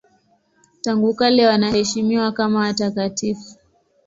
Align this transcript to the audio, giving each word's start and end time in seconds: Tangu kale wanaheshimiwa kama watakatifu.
Tangu 0.81 1.13
kale 1.13 1.47
wanaheshimiwa 1.47 2.31
kama 2.31 2.59
watakatifu. 2.59 3.55